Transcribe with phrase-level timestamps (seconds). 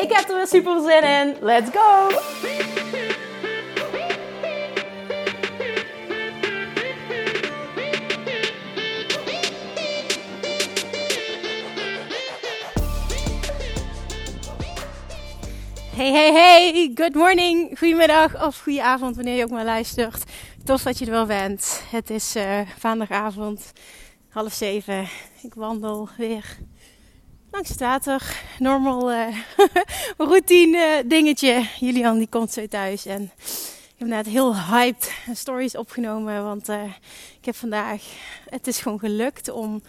[0.00, 1.36] Ik heb er weer super zin in.
[1.40, 2.08] Let's go!
[15.96, 20.24] Hey, hey, hey, good morning, goedemiddag of goede avond wanneer je ook maar luistert.
[20.64, 21.82] Tof dat je er wel bent.
[21.90, 23.72] Het is uh, maandagavond,
[24.28, 25.08] half zeven.
[25.42, 26.58] Ik wandel weer
[27.50, 28.36] langs het water.
[28.58, 29.36] Normal uh,
[30.16, 31.66] routine dingetje.
[31.78, 36.44] Julian die komt zo thuis en ik heb net heel hyped stories opgenomen.
[36.44, 36.82] Want uh,
[37.40, 38.02] ik heb vandaag,
[38.48, 39.82] het is gewoon gelukt om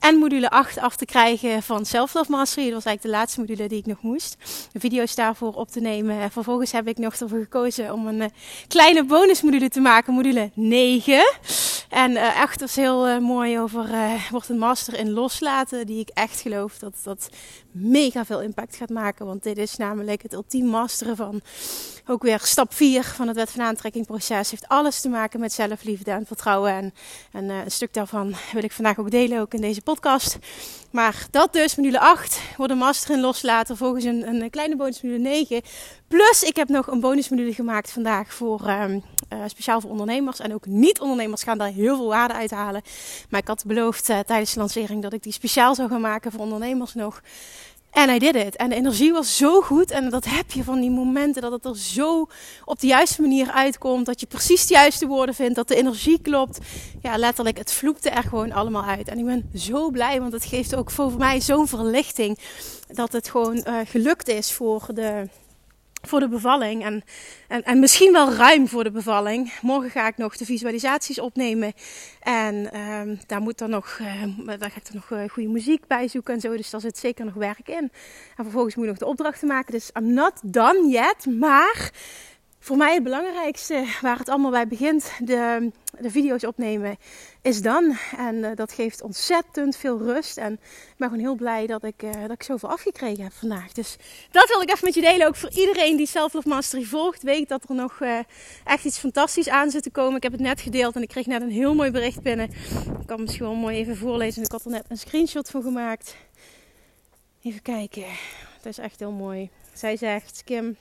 [0.00, 2.64] en module 8 af te krijgen van Self Love Mastery.
[2.64, 4.36] Dat was eigenlijk de laatste module die ik nog moest.
[4.72, 6.20] De video's daarvoor op te nemen.
[6.20, 8.26] En vervolgens heb ik nog ervoor gekozen om een uh,
[8.68, 11.34] kleine bonusmodule te maken, module 9.
[11.88, 13.88] En uh, echt was heel uh, mooi over
[14.30, 15.86] wordt een master in loslaten.
[15.86, 17.28] Die ik echt geloof dat dat
[17.76, 19.26] mega veel impact gaat maken.
[19.26, 21.40] Want dit is namelijk het ultieme masteren van
[22.06, 24.50] ook weer stap 4 van het wet van aantrekking proces.
[24.50, 26.70] Heeft alles te maken met zelfliefde en vertrouwen.
[26.72, 26.94] En,
[27.32, 30.38] en een stuk daarvan wil ik vandaag ook delen, ook in deze podcast.
[30.90, 33.76] Maar dat dus, module 8, wordt een master in loslaten.
[33.76, 35.62] Volgens een, een kleine bonusmodule 9.
[36.08, 40.40] Plus, ik heb nog een bonusmodule gemaakt vandaag voor um, uh, speciaal voor ondernemers.
[40.40, 42.82] En ook niet-ondernemers gaan daar heel veel waarde uit halen.
[43.30, 46.32] Maar ik had beloofd uh, tijdens de lancering dat ik die speciaal zou gaan maken
[46.32, 47.22] voor ondernemers nog.
[47.96, 48.56] En hij did it.
[48.56, 49.90] En de energie was zo goed.
[49.90, 52.26] En dat heb je van die momenten dat het er zo
[52.64, 54.06] op de juiste manier uitkomt.
[54.06, 55.54] Dat je precies de juiste woorden vindt.
[55.54, 56.58] Dat de energie klopt.
[57.02, 59.08] Ja, letterlijk, het vloekte er gewoon allemaal uit.
[59.08, 62.38] En ik ben zo blij, want het geeft ook voor mij zo'n verlichting.
[62.88, 65.28] Dat het gewoon uh, gelukt is voor de
[66.06, 66.84] voor de bevalling.
[66.84, 67.02] En,
[67.48, 69.52] en, en misschien wel ruim voor de bevalling.
[69.62, 71.72] Morgen ga ik nog de visualisaties opnemen.
[72.20, 76.08] En um, daar moet dan nog, uh, daar ga ik nog uh, goede muziek bij
[76.08, 76.56] zoeken en zo.
[76.56, 77.90] Dus daar zit zeker nog werk in.
[78.36, 79.72] En vervolgens moet ik nog de opdrachten maken.
[79.72, 81.38] Dus I'm not done yet.
[81.38, 81.90] Maar
[82.66, 86.96] voor mij het belangrijkste, waar het allemaal bij begint, de, de video's opnemen,
[87.42, 87.96] is dan.
[88.16, 90.36] En uh, dat geeft ontzettend veel rust.
[90.36, 93.72] En ik ben gewoon heel blij dat ik, uh, dat ik zoveel afgekregen heb vandaag.
[93.72, 93.96] Dus
[94.30, 95.26] dat wil ik even met je delen.
[95.26, 98.18] Ook voor iedereen die Self Love Mastery volgt, weet dat er nog uh,
[98.64, 100.16] echt iets fantastisch aan zit te komen.
[100.16, 102.50] Ik heb het net gedeeld en ik kreeg net een heel mooi bericht binnen.
[103.00, 104.42] Ik kan misschien wel mooi even voorlezen.
[104.42, 106.16] Ik had er net een screenshot van gemaakt.
[107.42, 108.06] Even kijken.
[108.56, 109.50] Het is echt heel mooi.
[109.72, 110.76] Zij zegt, Kim...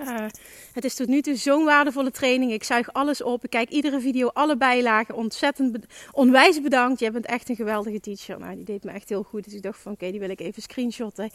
[0.00, 0.26] Uh,
[0.72, 2.52] het is tot nu toe zo'n waardevolle training.
[2.52, 3.44] Ik zuig alles op.
[3.44, 5.14] Ik kijk iedere video, alle bijlagen.
[5.14, 5.78] Ontzettend
[6.12, 7.00] onwijs bedankt.
[7.00, 8.38] Jij bent echt een geweldige teacher.
[8.38, 9.44] Nou, die deed me echt heel goed.
[9.44, 11.30] Dus ik dacht van oké, die wil ik even screenshotten.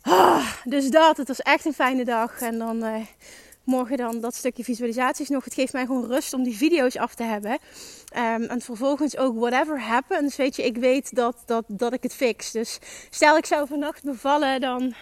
[0.00, 2.40] Ah, dus dat, het was echt een fijne dag.
[2.40, 2.94] En dan uh,
[3.64, 5.44] morgen dan dat stukje visualisaties nog.
[5.44, 7.50] Het geeft mij gewoon rust om die video's af te hebben.
[8.16, 10.36] Um, en vervolgens ook whatever happens.
[10.36, 12.50] Weet je, ik weet dat, dat, dat ik het fix.
[12.50, 12.78] Dus
[13.10, 14.94] stel ik zou vannacht bevallen, dan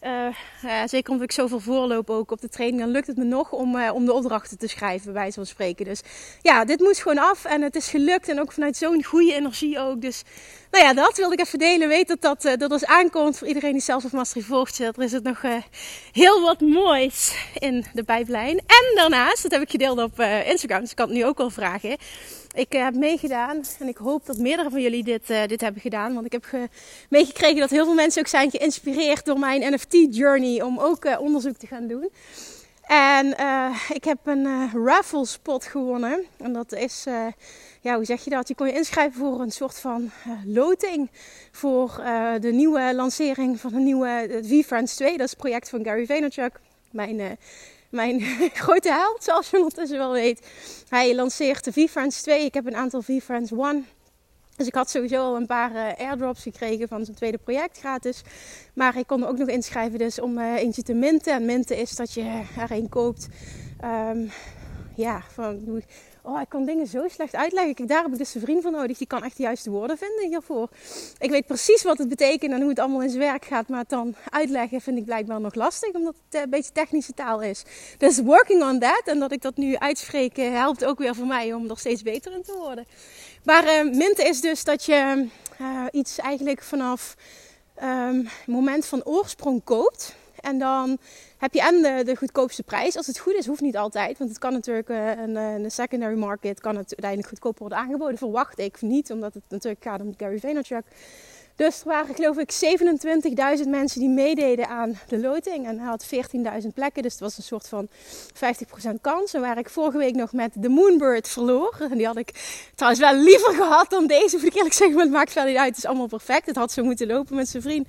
[0.00, 3.52] uh, zeker omdat ik zoveel voorloop ook op de training, dan lukt het me nog
[3.52, 5.84] om, uh, om de opdrachten te schrijven, bij zo'n spreken.
[5.84, 6.02] Dus
[6.42, 8.28] ja, dit moest gewoon af en het is gelukt.
[8.28, 10.00] En ook vanuit zo'n goede energie ook.
[10.00, 10.22] Dus
[10.70, 11.88] nou ja, dat wilde ik even delen.
[11.88, 14.78] Weet dat dat, dat als aankomt voor iedereen die zelf of mastery volgt.
[14.78, 15.42] Er is het nog
[16.12, 18.58] heel wat moois in de pijplijn.
[18.58, 21.50] En daarnaast, dat heb ik gedeeld op Instagram, dus ik kan het nu ook wel
[21.50, 21.96] vragen.
[22.54, 26.14] Ik heb meegedaan en ik hoop dat meerdere van jullie dit, dit hebben gedaan.
[26.14, 26.68] Want ik heb
[27.08, 31.66] meegekregen dat heel veel mensen ook zijn geïnspireerd door mijn NFT-journey om ook onderzoek te
[31.66, 32.10] gaan doen.
[32.90, 33.26] En
[33.92, 36.24] ik heb een raffle spot gewonnen.
[36.36, 37.06] En dat is,
[37.80, 38.48] ja, hoe zeg je dat?
[38.48, 40.10] Je kon je inschrijven voor een soort van
[40.44, 41.10] loting
[41.52, 42.00] voor
[42.40, 45.10] de nieuwe lancering van de nieuwe V-Friends 2.
[45.10, 46.60] Dat is het project van Gary Vaynerchuk.
[46.90, 47.38] Mijn
[47.90, 48.20] mijn
[48.64, 50.46] grote held, zoals je ondertussen wel weet.
[50.88, 52.44] Hij lanceert de V-Friends 2.
[52.44, 53.86] Ik heb een aantal V-Friends 1.
[54.60, 58.22] Dus ik had sowieso al een paar uh, airdrops gekregen van zijn tweede project gratis.
[58.74, 61.32] Maar ik kon er ook nog inschrijven dus om uh, eentje te minten.
[61.32, 63.28] En minten is dat je er een koopt.
[63.84, 64.30] Um,
[64.94, 65.82] ja, van,
[66.22, 67.74] Oh, ik kan dingen zo slecht uitleggen.
[67.74, 68.98] Kijk, daar heb ik dus een vriend voor nodig.
[68.98, 70.68] Die kan echt de juiste woorden vinden hiervoor.
[71.18, 73.68] Ik weet precies wat het betekent en hoe het allemaal in zijn werk gaat.
[73.68, 75.92] Maar het dan uitleggen vind ik blijkbaar nog lastig.
[75.92, 77.62] Omdat het een beetje technische taal is.
[77.98, 79.02] Dus working on that.
[79.04, 82.32] En dat ik dat nu uitspreek helpt ook weer voor mij om er steeds beter
[82.32, 82.86] in te worden.
[83.42, 85.26] Maar uh, minten is dus dat je
[85.60, 87.16] uh, iets eigenlijk vanaf
[87.74, 90.14] het moment van oorsprong koopt.
[90.40, 90.98] En dan
[91.38, 92.96] heb je en de, goedkoopste prijs.
[92.96, 94.18] Als het goed is, hoeft niet altijd.
[94.18, 98.18] Want het kan natuurlijk uh, een, een secondary market kan het uiteindelijk goedkoper worden aangeboden.
[98.18, 100.84] Verwacht ik niet, omdat het natuurlijk gaat om Gary Vaynerchuk.
[101.60, 102.52] Dus er waren geloof ik
[103.62, 105.66] 27.000 mensen die meededen aan de loting.
[105.66, 106.06] En hij had
[106.62, 107.88] 14.000 plekken, dus het was een soort van
[108.88, 109.34] 50% kans.
[109.34, 111.76] En waar ik vorige week nog met de Moonbird verloor.
[111.90, 112.30] En die had ik
[112.74, 114.36] trouwens wel liever gehad dan deze.
[114.36, 115.68] Moet ik eerlijk zeggen, maar het maakt verder niet uit.
[115.68, 116.46] Het is allemaal perfect.
[116.46, 117.88] Het had zo moeten lopen met zijn vriend.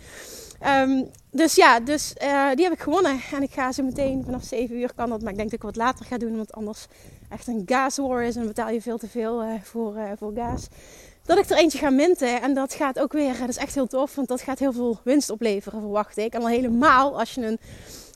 [0.67, 3.19] Um, dus ja, dus, uh, die heb ik gewonnen.
[3.31, 5.21] En ik ga zo meteen vanaf 7 uur kan dat.
[5.21, 6.37] Maar ik denk dat ik wat later ga doen.
[6.37, 6.87] Want anders
[7.29, 8.35] echt een gas war is.
[8.35, 10.67] En betaal je veel te veel uh, voor, uh, voor gas
[11.35, 12.41] dat ik er eentje ga minten.
[12.41, 14.99] En dat gaat ook weer, dat is echt heel tof, want dat gaat heel veel
[15.03, 16.33] winst opleveren, verwacht ik.
[16.33, 17.59] En al helemaal als je een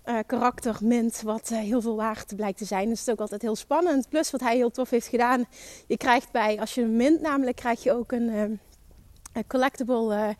[0.05, 2.89] uh, karakter mint wat uh, heel veel waard blijkt te zijn.
[2.89, 4.09] Dus het is ook altijd heel spannend.
[4.09, 5.45] Plus wat hij heel tof heeft gedaan,
[5.87, 10.35] je krijgt bij, als je mint namelijk, krijg je ook een, uh, collectible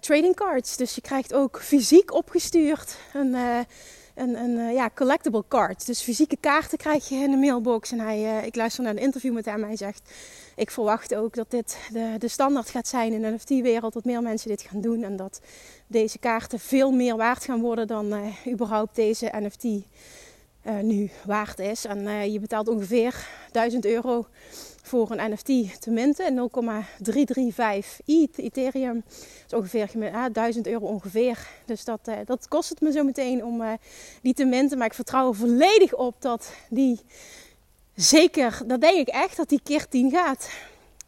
[0.00, 0.76] trading cards.
[0.76, 3.36] Dus je krijgt ook fysiek opgestuurd een
[4.14, 5.86] een, een ja, collectible card.
[5.86, 7.92] Dus fysieke kaarten krijg je in de mailbox.
[7.92, 9.62] En hij, ik luister naar een interview met hem.
[9.62, 10.10] Hij zegt:
[10.56, 13.92] ik verwacht ook dat dit de, de standaard gaat zijn in de NFT-wereld.
[13.92, 15.02] Dat meer mensen dit gaan doen.
[15.02, 15.40] En dat
[15.86, 19.64] deze kaarten veel meer waard gaan worden dan uh, überhaupt deze NFT
[20.62, 21.84] eh, nu waard is.
[21.84, 24.26] En je betaalt ongeveer 1000 euro
[24.86, 26.34] voor een NFT te minten.
[26.34, 29.04] 0,335 ETH, Ethereum.
[29.46, 31.48] Dat is ongeveer uh, 1000 euro ongeveer.
[31.64, 33.62] Dus dat, dat kost het me zo meteen om
[34.22, 34.78] die te minten.
[34.78, 37.00] Maar ik vertrouw er volledig op dat die
[37.94, 40.50] zeker, dat denk ik echt, dat die keer 10 gaat.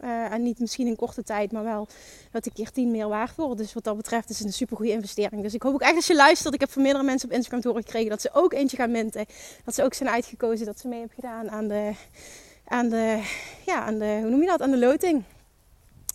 [0.00, 1.88] Uh, en niet misschien in korte tijd, maar wel
[2.30, 3.58] dat die keer 10 meer waard wordt.
[3.58, 5.42] Dus wat dat betreft is het een super goede investering.
[5.42, 6.54] Dus ik hoop ook echt als je luistert.
[6.54, 8.90] Ik heb van meerdere mensen op Instagram te horen gekregen dat ze ook eentje gaan
[8.90, 9.26] minten.
[9.64, 11.92] Dat ze ook zijn uitgekozen, dat ze mee hebben gedaan aan de,
[12.68, 13.22] aan de,
[13.66, 15.22] ja, de, hoe noem je dat, aan de loting.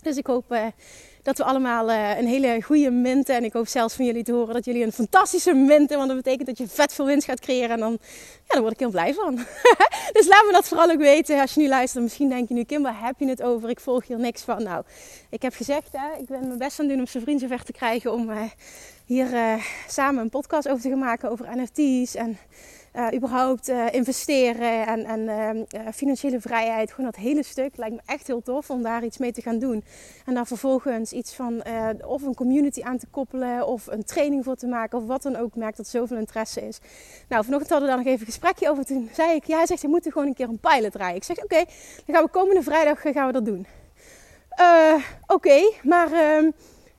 [0.01, 0.65] Dus ik hoop uh,
[1.23, 3.35] dat we allemaal uh, een hele goede minten.
[3.35, 5.97] En ik hoop zelfs van jullie te horen dat jullie een fantastische minten.
[5.97, 7.69] Want dat betekent dat je vet veel winst gaat creëren.
[7.69, 7.97] En dan,
[8.47, 9.35] ja, daar word ik heel blij van.
[10.17, 11.39] dus laat me dat vooral ook weten.
[11.39, 13.69] Als je nu luistert, misschien denk je nu, Kim, waar heb je het over?
[13.69, 14.63] Ik volg hier niks van.
[14.63, 14.83] Nou,
[15.29, 17.63] ik heb gezegd, hè, ik ben mijn best aan het doen om zijn vriend zover
[17.63, 18.11] te krijgen.
[18.11, 18.41] Om uh,
[19.05, 19.27] hier
[19.87, 22.15] samen een podcast over te gaan maken over NFT's.
[22.15, 22.37] En
[22.95, 25.19] uh, überhaupt uh, investeren en, en
[25.75, 26.91] uh, financiële vrijheid.
[26.91, 29.59] Gewoon dat hele stuk lijkt me echt heel tof om daar iets mee te gaan
[29.59, 29.83] doen.
[30.25, 31.63] En daar vervolgens iets van
[32.05, 35.35] of een community aan te koppelen of een training voor te maken of wat dan
[35.35, 35.55] ook.
[35.55, 36.79] Merk dat zoveel interesse is.
[37.29, 38.85] Nou, vanochtend hadden we daar nog even een gesprekje over.
[38.85, 41.15] Toen zei ik, ja, hij zegt, je moet er gewoon een keer een pilot rijden.
[41.15, 41.63] Ik zeg, oké,
[42.05, 43.65] dan gaan we komende vrijdag gaan we dat doen.
[45.27, 46.49] oké, maar ehm,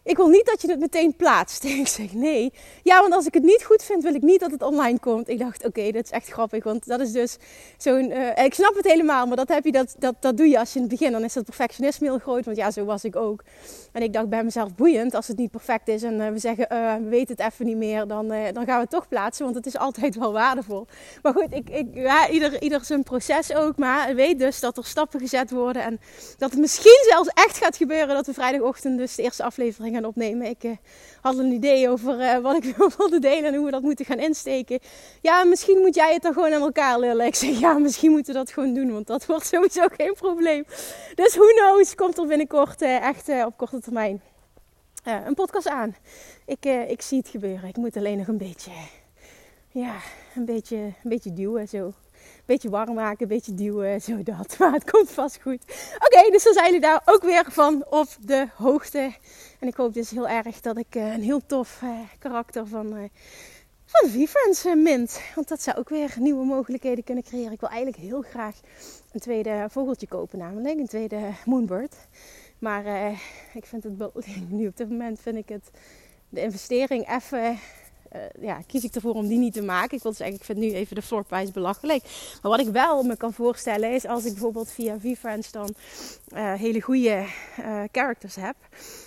[0.05, 1.65] ik wil niet dat je het meteen plaatst.
[1.83, 2.53] Ik zeg nee.
[2.83, 5.29] Ja, want als ik het niet goed vind, wil ik niet dat het online komt.
[5.29, 6.65] Ik dacht, oké, dat is echt grappig.
[6.65, 7.37] Want dat is dus
[7.77, 8.11] zo'n.
[8.11, 10.73] Uh, ik snap het helemaal, maar dat, heb je, dat, dat, dat doe je als
[10.73, 11.13] je in het begin.
[11.13, 12.45] Dan is dat perfectionisme heel groot.
[12.45, 13.43] Want ja, zo was ik ook.
[13.93, 15.15] En ik dacht bij mezelf, boeiend.
[15.15, 17.77] Als het niet perfect is en uh, we zeggen, uh, we weten het even niet
[17.77, 18.07] meer.
[18.07, 19.45] Dan, dan gaan we het toch plaatsen.
[19.45, 20.87] Want het is altijd wel waardevol.
[21.23, 23.77] Maar goed, ik, ik, ja, ieder, ieder zijn proces ook.
[23.77, 25.83] Maar weet dus dat er stappen gezet worden.
[25.83, 26.01] En
[26.39, 30.05] dat het misschien zelfs echt gaat gebeuren dat we vrijdagochtend dus de eerste aflevering gaan
[30.05, 30.47] opnemen.
[30.47, 30.73] Ik uh,
[31.21, 34.19] had een idee over uh, wat ik wilde delen en hoe we dat moeten gaan
[34.19, 34.79] insteken.
[35.21, 37.27] Ja, misschien moet jij het dan gewoon aan elkaar lullen.
[37.27, 40.65] Ik zeg ja, misschien moeten we dat gewoon doen, want dat wordt sowieso geen probleem.
[41.15, 44.23] Dus who knows, komt er binnenkort uh, echt op korte termijn
[45.03, 45.97] een podcast aan.
[46.47, 47.69] Ik, ik zie het gebeuren.
[47.69, 48.71] Ik moet alleen nog een beetje,
[49.69, 49.97] ja,
[50.35, 51.93] een beetje, een beetje duwen zo
[52.47, 54.59] beetje warm maken, een beetje duwen, zo dat.
[54.59, 55.63] Maar het komt vast goed.
[55.95, 59.13] Oké, dus dan zijn jullie daar ook weer van op de hoogte.
[59.61, 62.97] En ik hoop dus heel erg dat ik uh, een heel tof uh, karakter van,
[62.97, 63.03] uh,
[63.85, 65.21] van V-Friends mint.
[65.35, 67.53] Want dat zou ook weer nieuwe mogelijkheden kunnen creëren.
[67.53, 68.61] Ik wil eigenlijk heel graag
[69.13, 71.97] een tweede vogeltje kopen, namelijk een tweede Moonbird.
[72.59, 73.13] Maar
[73.55, 73.99] ik vind het
[74.49, 75.71] nu op dit moment vind ik het
[76.29, 77.59] de investering even
[78.17, 79.97] uh, ja, kies ik ervoor om die niet te maken.
[79.97, 82.03] Ik wil zeggen, ik vind nu even de floorprijs belachelijk.
[82.43, 85.75] Maar wat ik wel me kan voorstellen is als ik bijvoorbeeld via VFriends dan
[86.35, 87.25] uh, hele goede
[87.61, 88.57] uh, characters heb.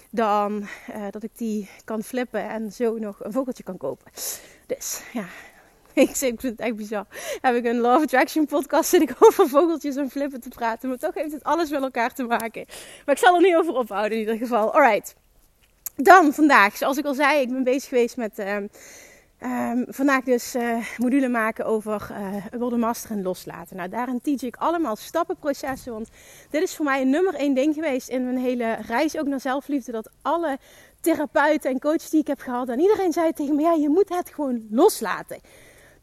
[0.09, 0.67] Dan
[1.11, 4.11] dat ik die kan flippen en zo nog een vogeltje kan kopen.
[4.65, 5.25] Dus ja,
[6.03, 7.05] ik vind het echt bizar.
[7.41, 10.89] Heb ik een Love Attraction podcast zit ik over vogeltjes en flippen te praten.
[10.89, 12.65] Maar toch heeft het alles met elkaar te maken.
[13.05, 14.73] Maar ik zal er niet over ophouden in ieder geval.
[14.73, 15.15] Alright.
[15.95, 18.69] Dan vandaag, zoals ik al zei, ik ben bezig geweest met um,
[19.43, 23.75] um, vandaag dus uh, module maken over uh, wilde masteren en loslaten.
[23.77, 26.09] Nou, daarin teach ik allemaal stappenprocessen, want
[26.49, 29.39] dit is voor mij een nummer één ding geweest in mijn hele reis ook naar
[29.39, 29.91] zelfliefde.
[29.91, 30.57] Dat alle
[31.01, 34.09] therapeuten en coaches die ik heb gehad en iedereen zei tegen me, ja, je moet
[34.09, 35.39] het gewoon loslaten.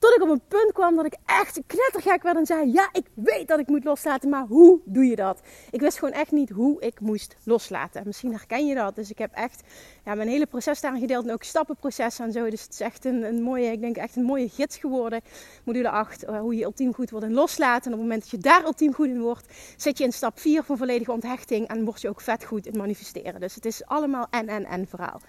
[0.03, 3.07] Tot ik op een punt kwam dat ik echt knettergek werd en zei: Ja, ik
[3.15, 5.41] weet dat ik moet loslaten, maar hoe doe je dat?
[5.71, 8.03] Ik wist gewoon echt niet hoe ik moest loslaten.
[8.07, 8.95] misschien herken je dat.
[8.95, 9.63] Dus ik heb echt
[10.05, 12.51] ja, mijn hele proces daarin gedeeld en ook stappenprocessen en zo.
[12.51, 15.21] Dus het is echt een, een mooie, ik denk echt een mooie gids geworden.
[15.65, 17.87] Module 8, eh, hoe je ultiem goed wordt in loslaten.
[17.87, 20.41] En op het moment dat je daar ultiem goed in wordt, zit je in stap
[20.41, 23.41] 4 van volledige onthechting en word je ook vet goed in manifesteren.
[23.41, 25.21] Dus het is allemaal en en en verhaal.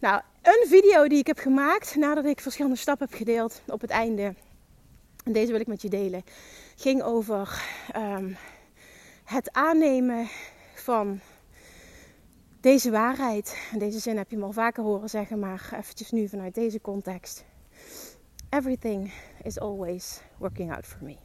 [0.00, 3.90] Nou, een video die ik heb gemaakt nadat ik verschillende stappen heb gedeeld op het
[3.90, 4.34] einde.
[5.24, 6.24] En deze wil ik met je delen.
[6.76, 7.62] Ging over
[7.96, 8.36] um,
[9.24, 10.28] het aannemen
[10.74, 11.20] van
[12.60, 13.58] deze waarheid.
[13.72, 16.80] En deze zin heb je me al vaker horen zeggen, maar eventjes nu vanuit deze
[16.80, 17.44] context.
[18.50, 19.12] Everything
[19.42, 21.16] is always working out for me.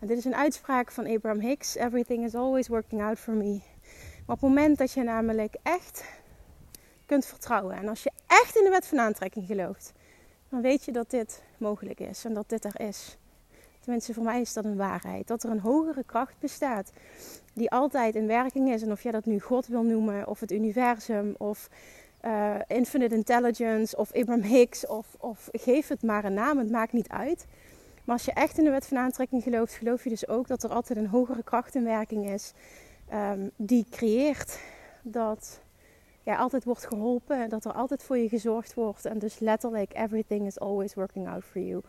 [0.00, 1.74] En dit is een uitspraak van Abraham Hicks.
[1.74, 3.60] Everything is always working out for me.
[4.26, 6.04] Maar op het moment dat je namelijk echt
[7.12, 7.76] kunt vertrouwen.
[7.76, 9.92] En als je echt in de wet van aantrekking gelooft,
[10.48, 13.16] dan weet je dat dit mogelijk is en dat dit er is.
[13.80, 15.26] Tenminste, voor mij is dat een waarheid.
[15.26, 16.92] Dat er een hogere kracht bestaat
[17.52, 18.82] die altijd in werking is.
[18.82, 21.68] En of jij dat nu God wil noemen, of het universum, of
[22.24, 26.92] uh, infinite intelligence, of Abraham Hicks, of, of geef het maar een naam, het maakt
[26.92, 27.46] niet uit.
[28.04, 30.62] Maar als je echt in de wet van aantrekking gelooft, geloof je dus ook dat
[30.62, 32.52] er altijd een hogere kracht in werking is
[33.12, 34.58] um, die creëert
[35.02, 35.60] dat
[36.22, 39.04] ja, altijd wordt geholpen, dat er altijd voor je gezorgd wordt.
[39.04, 41.82] En dus letterlijk, everything is always working out for you.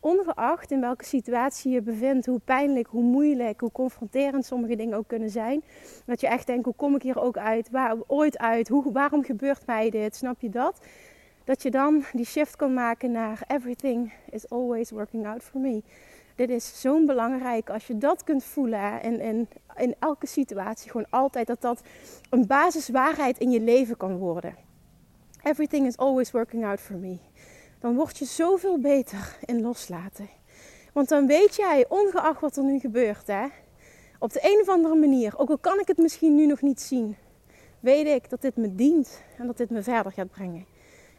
[0.00, 5.08] Ongeacht in welke situatie je bevindt, hoe pijnlijk, hoe moeilijk, hoe confronterend sommige dingen ook
[5.08, 5.62] kunnen zijn.
[6.06, 7.70] Dat je echt denkt, hoe kom ik hier ook uit?
[7.70, 8.68] Waar, ooit uit?
[8.68, 10.16] Hoe, waarom gebeurt mij dit?
[10.16, 10.80] Snap je dat?
[11.44, 15.82] Dat je dan die shift kan maken naar everything is always working out for me.
[16.40, 21.10] Dit is zo'n belangrijk als je dat kunt voelen en, en in elke situatie gewoon
[21.10, 21.82] altijd dat dat
[22.30, 24.56] een basiswaarheid in je leven kan worden.
[25.42, 27.18] Everything is always working out for me.
[27.78, 30.28] Dan word je zoveel beter in loslaten.
[30.92, 33.46] Want dan weet jij, ongeacht wat er nu gebeurt, hè,
[34.18, 36.80] op de een of andere manier, ook al kan ik het misschien nu nog niet
[36.80, 37.16] zien,
[37.80, 40.66] weet ik dat dit me dient en dat dit me verder gaat brengen.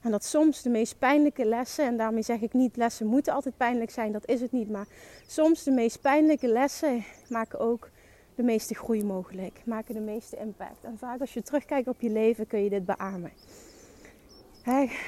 [0.01, 3.57] En dat soms de meest pijnlijke lessen, en daarmee zeg ik niet lessen moeten altijd
[3.57, 4.69] pijnlijk zijn, dat is het niet.
[4.69, 4.87] Maar
[5.27, 7.89] soms de meest pijnlijke lessen maken ook
[8.35, 10.83] de meeste groei mogelijk, maken de meeste impact.
[10.83, 13.31] En vaak als je terugkijkt op je leven kun je dit beamen.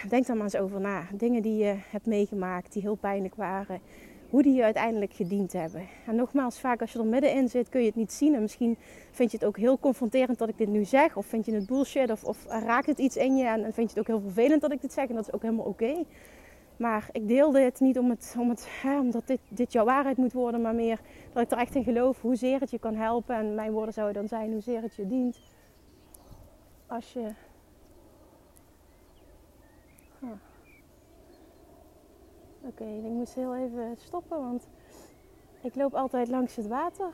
[0.10, 1.08] denk daar maar eens over na.
[1.14, 3.82] Dingen die je hebt meegemaakt, die heel pijnlijk waren
[4.34, 5.88] hoe die je uiteindelijk gediend hebben.
[6.06, 8.36] En nogmaals, vaak als je er middenin zit, kun je het niet zien.
[8.36, 8.78] En misschien
[9.12, 11.18] vind je het ook heel confronterend dat ik dit nu zeg.
[11.18, 12.12] Of vind je het bullshit.
[12.12, 13.46] Of, of raakt het iets in je.
[13.46, 15.08] En, vind je het ook heel vervelend dat ik dit zeg.
[15.08, 16.04] En dat is ook helemaal oké.
[16.78, 20.18] Maar ik deel dit niet om het, om het, hè, omdat dit, dit jouw waarheid
[20.18, 20.62] moet worden.
[20.62, 21.00] Maar meer
[21.34, 23.36] dat ik er echt in geloof hoezeer het je kan helpen.
[23.36, 25.40] En mijn woorden zouden dan zijn hoezeer het je dient.
[26.88, 27.30] Als je...
[32.65, 34.67] Oké, ik moest heel even stoppen, want
[35.62, 37.13] ik loop altijd langs het water.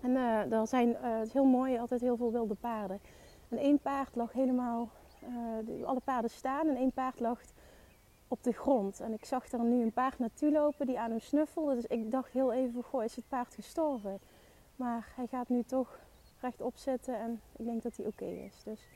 [0.00, 3.00] En uh, er zijn, uh, heel mooi, altijd heel veel wilde paarden.
[3.48, 4.88] En één paard lag helemaal,
[5.68, 7.40] uh, alle paarden staan en één paard lag
[8.28, 9.00] op de grond.
[9.00, 11.74] En ik zag er nu een paard naartoe lopen die aan hem snuffelde.
[11.74, 14.20] Dus ik dacht heel even, goh, is het paard gestorven?
[14.76, 15.98] Maar hij gaat nu toch
[16.40, 18.62] rechtop zitten en ik denk dat hij oké is.
[18.64, 18.88] Dus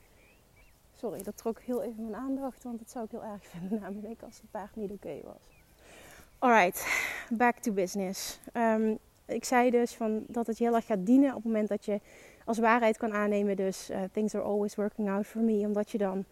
[1.01, 4.21] Sorry, dat trok heel even mijn aandacht, want dat zou ik heel erg vinden namelijk
[4.21, 5.63] als het paard niet oké was.
[6.39, 6.85] Alright,
[7.29, 8.39] back to business.
[8.53, 11.67] Um, ik zei dus van dat het je heel erg gaat dienen op het moment
[11.67, 11.99] dat je
[12.45, 13.55] als waarheid kan aannemen.
[13.55, 15.65] Dus uh, things are always working out for me.
[15.65, 16.25] Omdat je dan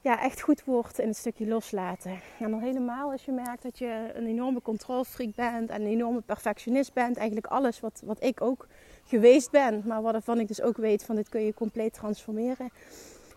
[0.00, 2.20] ja, echt goed wordt in het stukje loslaten.
[2.38, 6.20] En dan helemaal als je merkt dat je een enorme controlfreak bent en een enorme
[6.20, 7.16] perfectionist bent.
[7.16, 8.66] Eigenlijk alles wat, wat ik ook
[9.04, 9.82] geweest ben.
[9.86, 12.70] Maar waarvan ik dus ook weet van dit kun je compleet transformeren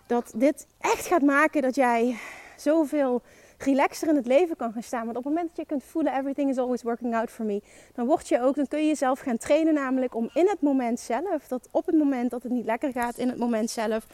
[0.08, 2.18] dat dit echt gaat maken dat jij
[2.58, 3.22] zoveel
[3.58, 5.06] relaxer in het leven kan gaan staan.
[5.06, 7.62] Want op het moment dat je kunt voelen, everything is always working out for me,
[7.94, 11.00] dan word je ook, dan kun je jezelf gaan trainen, namelijk om in het moment
[11.00, 14.08] zelf, dat op het moment dat het niet lekker gaat, in het moment zelf,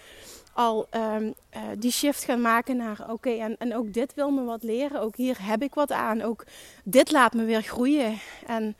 [0.54, 4.44] al um, uh, die shift gaan maken naar oké, en, en ook dit wil me
[4.44, 6.46] wat leren, ook hier heb ik wat aan, ook
[6.84, 8.18] dit laat me weer groeien.
[8.48, 8.76] En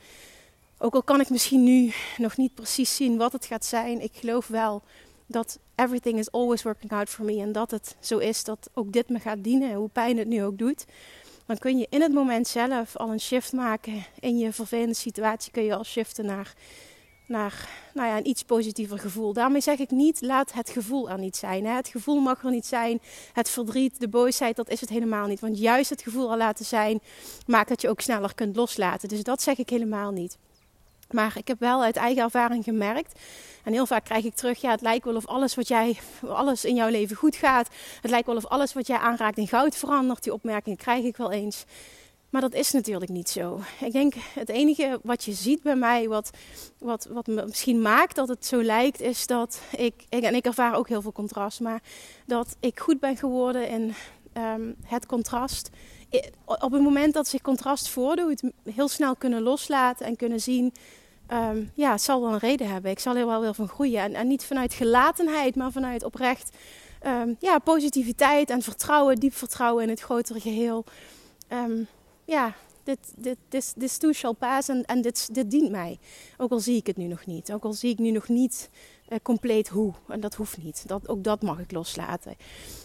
[0.78, 4.12] ook al kan ik misschien nu nog niet precies zien wat het gaat zijn, ik
[4.14, 4.82] geloof wel
[5.26, 7.40] dat everything is always working out for me.
[7.40, 10.44] En dat het zo is dat ook dit me gaat dienen, hoe pijn het nu
[10.44, 10.84] ook doet.
[11.46, 14.04] Dan kun je in het moment zelf al een shift maken.
[14.20, 16.54] In je vervelende situatie kun je al shiften naar,
[17.26, 19.32] naar nou ja, een iets positiever gevoel.
[19.32, 21.66] Daarmee zeg ik niet, laat het gevoel er niet zijn.
[21.66, 23.00] Het gevoel mag er niet zijn.
[23.32, 25.40] Het verdriet, de boosheid, dat is het helemaal niet.
[25.40, 27.00] Want juist het gevoel al laten zijn,
[27.46, 29.08] maakt dat je ook sneller kunt loslaten.
[29.08, 30.38] Dus dat zeg ik helemaal niet.
[31.12, 33.20] Maar ik heb wel uit eigen ervaring gemerkt.
[33.64, 36.64] En heel vaak krijg ik terug: ja, het lijkt wel of alles wat jij, alles
[36.64, 37.68] in jouw leven goed gaat.
[38.00, 40.22] Het lijkt wel of alles wat jij aanraakt in goud verandert.
[40.22, 41.64] Die opmerkingen krijg ik wel eens.
[42.32, 43.60] Maar dat is natuurlijk niet zo.
[43.80, 46.30] Ik denk het enige wat je ziet bij mij, wat,
[46.78, 50.74] wat, wat me misschien maakt dat het zo lijkt, is dat ik, en ik ervaar
[50.74, 51.82] ook heel veel contrast, maar
[52.26, 53.94] dat ik goed ben geworden in
[54.36, 55.70] um, het contrast.
[56.44, 60.72] Op het moment dat zich contrast voordoet, heel snel kunnen loslaten en kunnen zien.
[61.32, 62.90] Um, ja, het zal wel een reden hebben.
[62.90, 64.00] Ik zal er wel weer van groeien.
[64.00, 66.56] En, en niet vanuit gelatenheid, maar vanuit oprecht
[67.06, 70.84] um, ja, positiviteit en vertrouwen, diep vertrouwen in het grotere geheel.
[71.52, 71.86] Um,
[72.24, 75.98] ja, dit, dit, dit, dit shall pass en, en dit, dit dient mij.
[76.36, 77.52] Ook al zie ik het nu nog niet.
[77.52, 78.70] Ook al zie ik nu nog niet
[79.22, 79.92] compleet hoe.
[80.08, 80.88] En dat hoeft niet.
[80.88, 82.34] Dat, ook dat mag ik loslaten.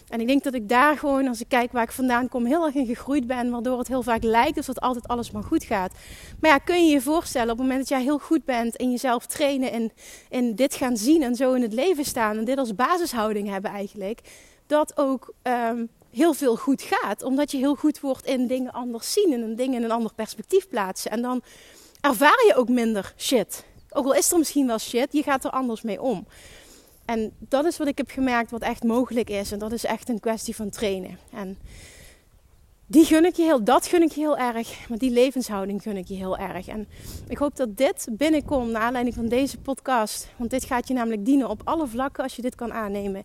[0.08, 2.64] En ik denk dat ik daar gewoon, als ik kijk waar ik vandaan kom, heel
[2.64, 3.50] erg in gegroeid ben.
[3.50, 5.92] Waardoor het heel vaak lijkt alsof het altijd alles maar goed gaat.
[6.40, 8.90] Maar ja, kun je je voorstellen, op het moment dat jij heel goed bent in
[8.90, 9.92] jezelf trainen en
[10.28, 12.36] in dit gaan zien en zo in het leven staan.
[12.36, 14.20] En dit als basishouding hebben eigenlijk.
[14.66, 17.22] Dat ook um, heel veel goed gaat.
[17.22, 20.68] Omdat je heel goed wordt in dingen anders zien en dingen in een ander perspectief
[20.68, 21.10] plaatsen.
[21.10, 21.42] En dan
[22.00, 23.64] ervaar je ook minder shit.
[23.98, 26.26] Ook al is er misschien wel shit, je gaat er anders mee om.
[27.04, 29.52] En dat is wat ik heb gemerkt wat echt mogelijk is.
[29.52, 31.18] En dat is echt een kwestie van trainen.
[31.32, 31.58] En
[32.86, 34.88] die gun ik je heel, dat gun ik je heel erg.
[34.88, 36.68] Maar die levenshouding gun ik je heel erg.
[36.68, 36.88] En
[37.28, 40.28] ik hoop dat dit binnenkomt naar aanleiding van deze podcast.
[40.36, 43.24] Want dit gaat je namelijk dienen op alle vlakken als je dit kan aannemen.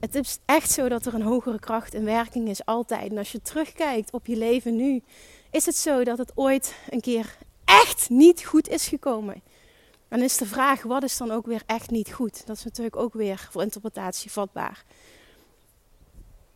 [0.00, 3.10] Het is echt zo dat er een hogere kracht in werking is, altijd.
[3.10, 5.02] En als je terugkijkt op je leven nu,
[5.50, 9.42] is het zo dat het ooit een keer echt niet goed is gekomen.
[10.08, 12.46] Dan is de vraag, wat is dan ook weer echt niet goed?
[12.46, 14.84] Dat is natuurlijk ook weer voor interpretatie vatbaar.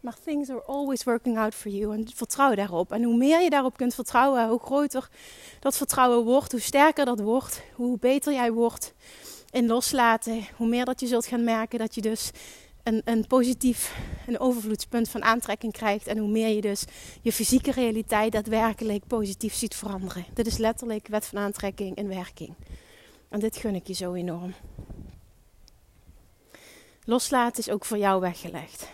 [0.00, 1.94] Maar things are always working out for you.
[1.94, 2.92] En vertrouw daarop.
[2.92, 5.08] En hoe meer je daarop kunt vertrouwen, hoe groter
[5.60, 8.94] dat vertrouwen wordt, hoe sterker dat wordt, hoe beter jij wordt
[9.50, 10.46] in loslaten.
[10.56, 12.30] Hoe meer dat je zult gaan merken dat je dus
[12.82, 16.06] een, een positief, een overvloedspunt van aantrekking krijgt.
[16.06, 16.84] En hoe meer je dus
[17.22, 20.24] je fysieke realiteit daadwerkelijk positief ziet veranderen.
[20.34, 22.54] Dit is letterlijk wet van aantrekking in werking.
[23.30, 24.54] En dit gun ik je zo enorm.
[27.04, 28.88] Loslaten is ook voor jou weggelegd.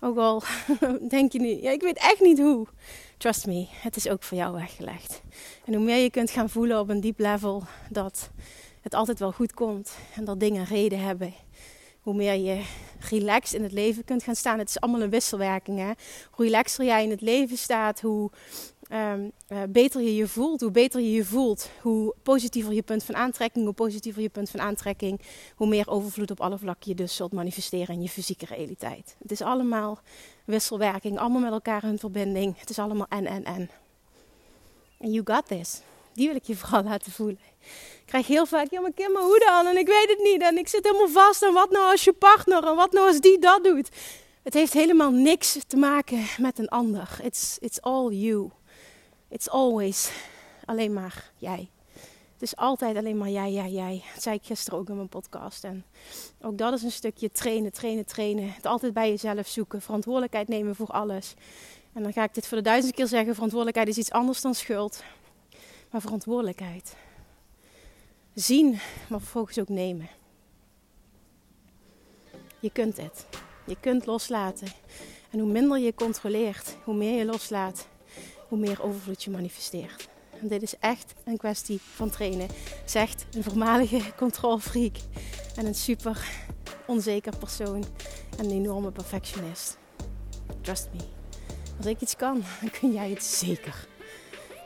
[0.00, 0.42] Ook al
[1.08, 2.66] denk je nu, ja, ik weet echt niet hoe.
[3.16, 5.22] Trust me, het is ook voor jou weggelegd.
[5.64, 8.30] En hoe meer je kunt gaan voelen op een diep level dat
[8.80, 11.34] het altijd wel goed komt en dat dingen reden hebben
[12.08, 12.64] hoe meer je
[13.10, 14.58] relaxed in het leven kunt gaan staan.
[14.58, 15.78] Het is allemaal een wisselwerking.
[15.78, 15.90] Hè?
[16.30, 18.30] Hoe relaxer jij in het leven staat, hoe
[18.92, 20.60] um, uh, beter je je voelt.
[20.60, 23.64] Hoe beter je je voelt, hoe positiever je punt van aantrekking.
[23.64, 25.20] Hoe positiever je punt van aantrekking,
[25.54, 29.16] hoe meer overvloed op alle vlakken je dus zult manifesteren in je fysieke realiteit.
[29.18, 30.00] Het is allemaal
[30.44, 32.60] wisselwerking, allemaal met elkaar in verbinding.
[32.60, 33.70] Het is allemaal en, en, en.
[34.98, 35.80] En you got this.
[36.12, 37.38] Die wil ik je vooral laten voelen
[38.08, 39.66] krijg heel vaak, ja maar Kim, maar hoe dan?
[39.66, 40.42] En ik weet het niet.
[40.42, 41.42] En ik zit helemaal vast.
[41.42, 42.66] En wat nou als je partner?
[42.66, 43.88] En wat nou als die dat doet?
[44.42, 47.18] Het heeft helemaal niks te maken met een ander.
[47.22, 48.50] It's, it's all you.
[49.28, 50.10] It's always
[50.64, 51.70] alleen maar jij.
[52.32, 54.02] Het is altijd alleen maar jij, jij, jij.
[54.14, 55.64] Dat zei ik gisteren ook in mijn podcast.
[55.64, 55.84] En
[56.40, 58.52] ook dat is een stukje trainen, trainen, trainen.
[58.52, 59.82] Het altijd bij jezelf zoeken.
[59.82, 61.34] Verantwoordelijkheid nemen voor alles.
[61.92, 63.34] En dan ga ik dit voor de duizend keer zeggen.
[63.34, 65.02] Verantwoordelijkheid is iets anders dan schuld.
[65.90, 66.96] Maar verantwoordelijkheid
[68.34, 68.70] zien,
[69.08, 70.08] maar vervolgens ook nemen.
[72.60, 73.26] Je kunt het.
[73.66, 74.68] Je kunt loslaten.
[75.30, 77.88] En hoe minder je controleert, hoe meer je loslaat,
[78.48, 80.08] hoe meer overvloed je manifesteert.
[80.40, 82.48] En dit is echt een kwestie van trainen.
[82.84, 84.96] Zegt een voormalige controlfreak
[85.56, 86.28] en een super
[86.86, 87.84] onzeker persoon
[88.38, 89.78] en een enorme perfectionist.
[90.60, 91.00] Trust me.
[91.76, 93.86] Als ik iets kan, dan kun jij het zeker.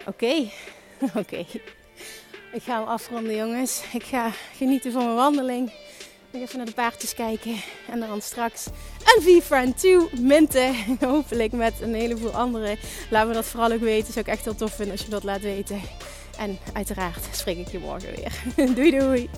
[0.06, 0.48] Oké?
[1.20, 1.46] Oké.
[2.52, 3.82] Ik ga hem afronden, jongens.
[3.92, 5.72] Ik ga genieten van mijn wandeling.
[6.32, 7.56] Ga even naar de paardjes kijken.
[7.90, 8.66] En dan straks
[9.04, 10.74] een V-Friend 2 minten.
[11.00, 12.76] Hopelijk met een heleboel andere.
[13.10, 14.12] Laat me dat vooral ook weten.
[14.12, 15.80] Zou ik echt heel tof vinden als je dat laat weten.
[16.38, 18.32] En uiteraard spreek ik je morgen weer.
[18.74, 19.30] doei doei.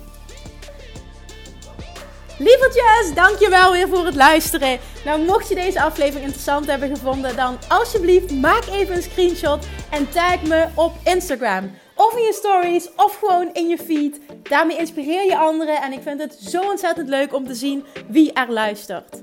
[2.39, 4.79] Lievertjes, dankjewel weer voor het luisteren.
[5.05, 10.11] Nou, mocht je deze aflevering interessant hebben gevonden, dan alsjeblieft maak even een screenshot en
[10.11, 11.71] tag me op Instagram.
[11.95, 14.21] Of in je stories, of gewoon in je feed.
[14.43, 18.33] Daarmee inspireer je anderen en ik vind het zo ontzettend leuk om te zien wie
[18.33, 19.23] er luistert.